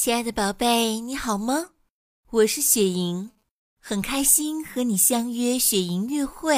[0.00, 1.70] 亲爱的宝贝，你好吗？
[2.30, 3.32] 我是雪莹，
[3.80, 6.54] 很开心和你相约雪莹乐会。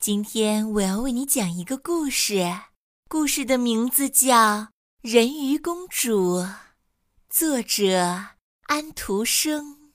[0.00, 2.60] 今天我要为你讲一个故事，
[3.06, 4.34] 故事的名字叫
[5.02, 6.38] 《人鱼公主》，
[7.28, 8.28] 作者
[8.62, 9.92] 安徒生。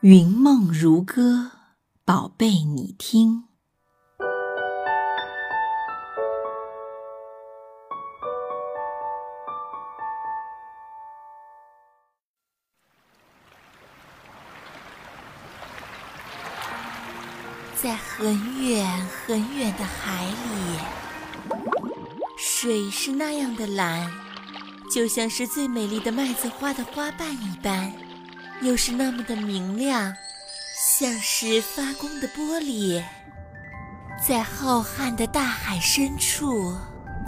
[0.00, 1.52] 云梦如歌，
[2.04, 3.47] 宝贝，你听。
[17.80, 18.84] 在很远
[19.24, 20.78] 很远的海里，
[22.36, 24.10] 水是那样的蓝，
[24.92, 27.92] 就像是最美丽的麦子花的花瓣一般，
[28.62, 30.12] 又是那么的明亮，
[30.98, 33.00] 像是发光的玻璃。
[34.26, 36.74] 在浩瀚的大海深处，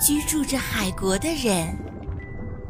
[0.04, 1.72] 居住着海国的人。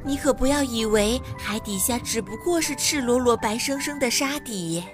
[0.04, 4.84] 你可不要以为海底下只不过是赤裸裸、白生生的沙底，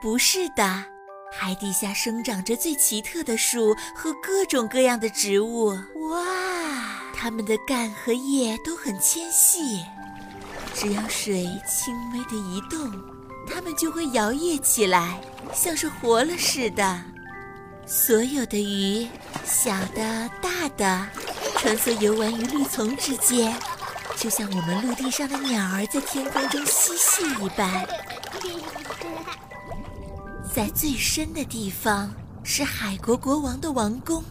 [0.00, 0.95] 不是的。
[1.30, 5.68] 海底下生长着最奇特的树和各种各样的植物，
[6.10, 7.02] 哇！
[7.14, 9.84] 它们的干和叶都很纤细，
[10.74, 12.92] 只要水轻微的移动，
[13.46, 15.20] 它们就会摇曳起来，
[15.52, 17.02] 像是活了似的。
[17.86, 19.08] 所有的鱼，
[19.44, 21.06] 小的、大的，
[21.58, 23.54] 穿梭游玩于绿丛之间，
[24.16, 27.86] 就像我们陆地上的鸟儿在天空中嬉戏一般。
[30.56, 32.10] 在最深的地方
[32.42, 34.24] 是海国国王的王宫，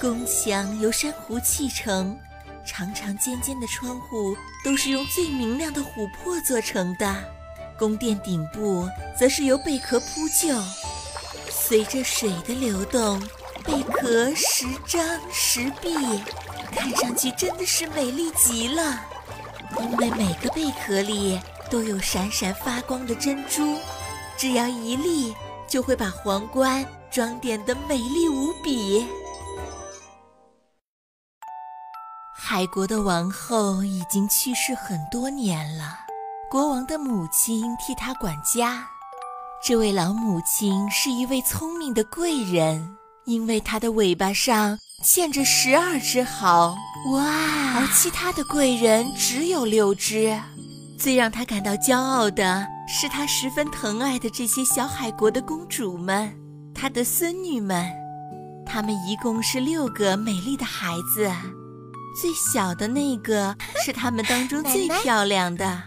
[0.00, 2.18] 宫墙由珊瑚砌成，
[2.66, 4.34] 长长尖尖的窗户
[4.64, 7.14] 都是用最明亮的琥珀做成的。
[7.78, 10.58] 宫殿顶部则是由贝壳铺就，
[11.50, 13.20] 随着水的流动，
[13.66, 15.94] 贝壳时张时闭，
[16.74, 19.04] 看上去真的是美丽极了。
[19.78, 23.76] 因为每个贝壳里都有闪闪发光的珍珠。
[24.42, 25.32] 只要一粒，
[25.68, 29.06] 就会把皇冠装点的美丽无比。
[32.36, 35.96] 海国的王后已经去世很多年了，
[36.50, 38.84] 国王的母亲替她管家。
[39.64, 46.74] 这位老母亲是一位聪明的贵人，因为她的尾巴上嵌着十二只毫，
[47.12, 47.22] 哇！
[47.76, 50.36] 而其他的贵人只有六只。
[50.98, 52.71] 最让她感到骄傲的。
[52.86, 56.34] 是他十分疼爱的这些小海国的公主们，
[56.74, 57.90] 他的孙女们，
[58.66, 61.30] 她们一共是六个美丽的孩子，
[62.20, 65.82] 最小的那个 是他们当中最漂亮的，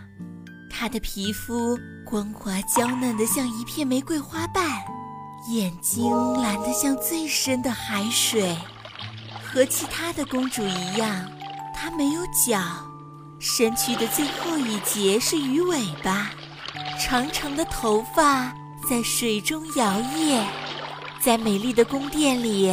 [0.69, 4.63] 她的皮肤光滑娇嫩的像一片玫瑰花瓣，
[5.51, 6.11] 眼睛
[6.41, 8.57] 蓝得像最深的海水，
[9.43, 11.29] 和其他的公主一样，
[11.73, 12.59] 她没有脚，
[13.37, 16.31] 身躯的最后一节是鱼尾巴。
[16.99, 18.53] 长长的头发
[18.89, 20.43] 在水中摇曳，
[21.21, 22.67] 在美丽的宫殿里，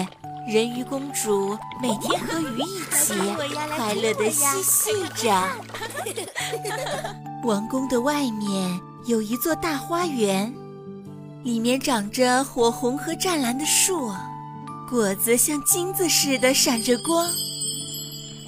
[0.47, 3.15] 人鱼公主每天和鱼一起
[3.77, 5.49] 快乐地嬉戏着。
[7.45, 10.53] 王宫的外面有一座大花园，
[11.43, 14.13] 里面长着火红和湛蓝的树，
[14.89, 17.27] 果子像金子似的闪着光，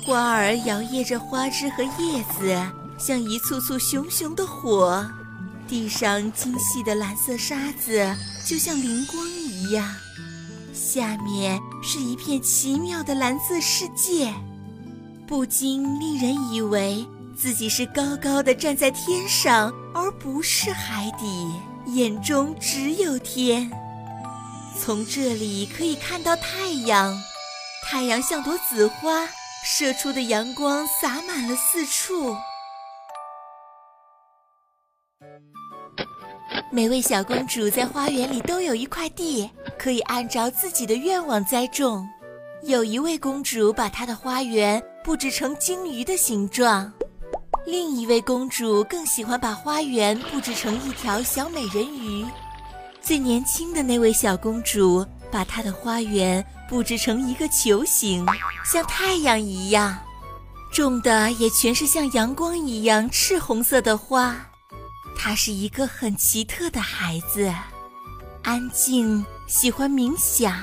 [0.06, 2.56] 花儿摇曳着花枝和叶子，
[2.98, 5.04] 像一簇簇熊熊的火。
[5.69, 8.14] 地上精细的蓝色沙子
[8.47, 9.88] 就像灵光一样，
[10.72, 14.32] 下面是一片奇妙的蓝色世界，
[15.26, 17.04] 不禁令人以为
[17.36, 21.50] 自己是高高的站在天上，而不是海底，
[21.86, 23.70] 眼中只有天。
[24.78, 27.19] 从这里可以看到太阳，
[27.84, 29.26] 太阳像朵紫花，
[29.64, 32.36] 射出的阳光洒满了四处。
[36.74, 39.48] 每位小公主在花园里都有一块地，
[39.78, 42.04] 可以按照自己的愿望栽种。
[42.64, 46.93] 有一位公主把她的花园布置成鲸鱼的形状，
[47.64, 52.26] 另一位公主更喜欢把花园布置成一条小美人鱼。
[53.00, 58.26] 最年轻的那位小公主把她的花园布置成一个球形，
[58.64, 59.96] 像太阳一样，
[60.72, 64.34] 种的也全是像阳光一样赤红色的花。
[65.26, 67.50] 他是一个很奇特的孩子，
[68.43, 70.62] 安静，喜欢冥想。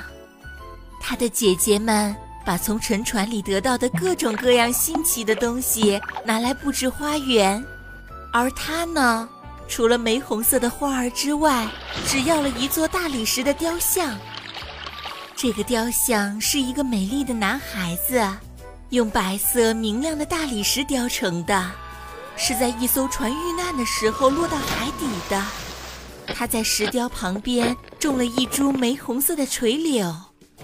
[1.00, 2.14] 他的姐姐们
[2.46, 7.60] 把从沉船里得到的各种各样新奇的东西拿来布置花园，
[8.32, 9.28] 而他呢，
[9.66, 11.66] 除了玫红色的花儿之外，
[12.06, 14.16] 只要了一座大理石的雕像。
[15.34, 18.24] 这个雕像是一个美丽的男孩子，
[18.90, 21.68] 用白色明亮的大理石雕成的，
[22.36, 25.42] 是在一艘船遇难的时候落到海底的。
[26.34, 30.14] 他在石雕旁边种了一株玫红色的垂柳，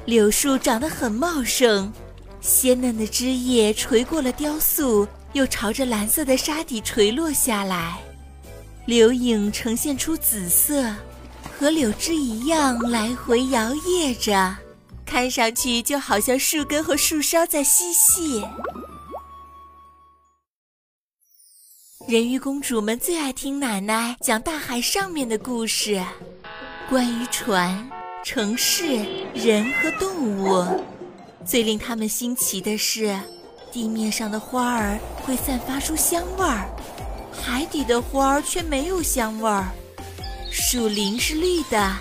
[0.06, 1.92] 柳树长得很茂盛，
[2.40, 7.98] 鲜嫩的枝叶垂过了雕塑，又朝着蓝色的沙底垂落下来，
[8.86, 10.94] 柳影呈现出紫色，
[11.58, 14.56] 和柳枝一样来回摇曳着，
[15.04, 18.42] 看上去就好像树根和树梢在嬉戏。
[22.08, 26.02] 人鱼公主们最爱听奶奶讲大海上面的故事，
[26.88, 27.86] 关于船、
[28.24, 30.64] 城市、人和动物。
[31.44, 33.14] 最令他们新奇的是，
[33.70, 36.66] 地面上的花儿会散发出香味儿，
[37.30, 39.68] 海底的花儿却没有香味儿。
[40.50, 41.94] 树林是绿的，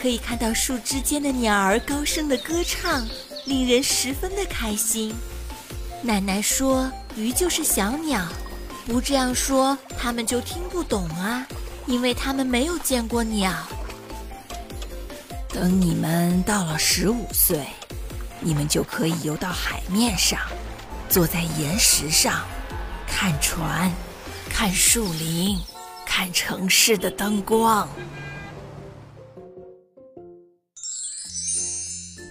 [0.00, 3.06] 可以看到树枝间的鸟儿高声的歌唱，
[3.44, 5.14] 令人十分的开心。
[6.00, 8.26] 奶奶说，鱼就是小鸟。
[8.90, 11.46] 不这样说，他们就听不懂啊，
[11.86, 13.54] 因为他们没有见过鸟。
[15.48, 17.64] 等你们到了十五岁，
[18.40, 20.40] 你们就可以游到海面上，
[21.08, 22.44] 坐在岩石上，
[23.06, 23.88] 看船，
[24.48, 25.56] 看树林，
[26.04, 27.88] 看城市的灯光。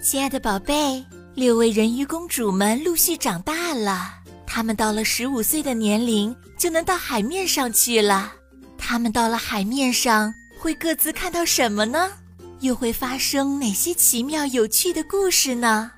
[0.04, 1.02] 亲爱的宝贝，
[1.34, 4.19] 六位人鱼公主们陆续长大了。
[4.52, 8.32] 他们到了十五岁的年龄，就能到海面上去了。
[8.76, 12.10] 他们到了海面上，会各自看到什么呢？
[12.58, 15.92] 又会发生哪些奇妙有趣的故事呢？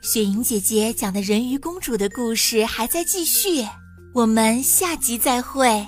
[0.00, 3.68] 雪莹姐姐讲的人鱼公主的故事还在继续，
[4.14, 5.86] 我们下集再会。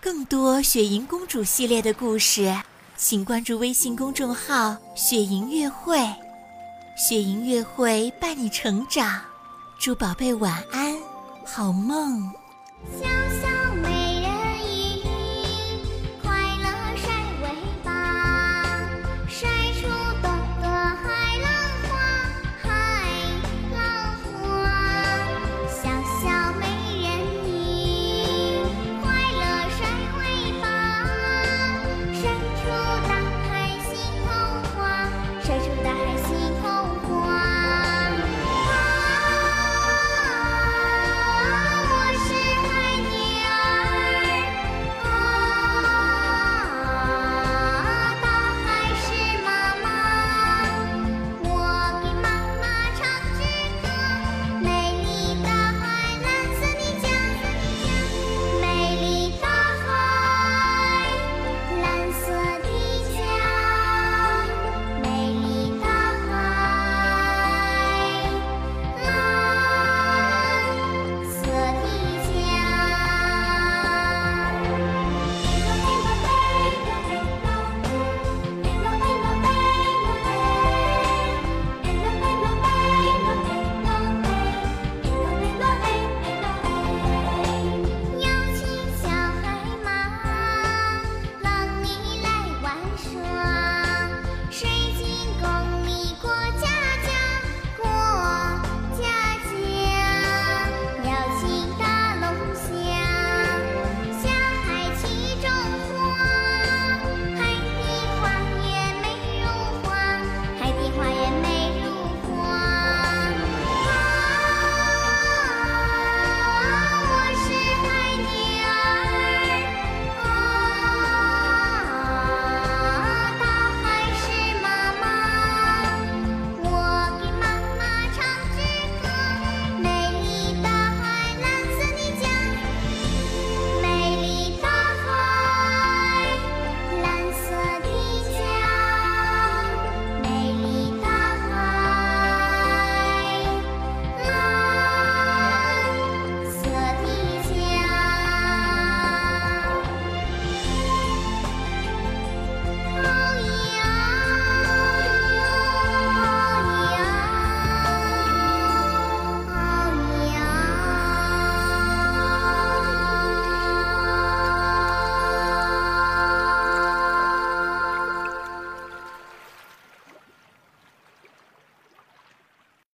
[0.00, 2.54] 更多雪莹公主系列的故事，
[2.96, 5.98] 请关注微信公众号“雪莹月会”，
[6.96, 9.20] 雪莹月会伴你成长。
[9.84, 10.96] 祝宝贝晚安，
[11.44, 12.32] 好梦。